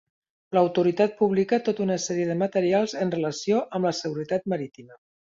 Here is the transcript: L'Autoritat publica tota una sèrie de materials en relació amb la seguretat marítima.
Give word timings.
L'Autoritat 0.57 1.11
publica 1.17 1.59
tota 1.67 1.83
una 1.85 1.97
sèrie 2.05 2.25
de 2.29 2.37
materials 2.39 2.95
en 3.03 3.11
relació 3.15 3.59
amb 3.79 3.89
la 3.89 3.93
seguretat 3.99 4.49
marítima. 4.55 4.99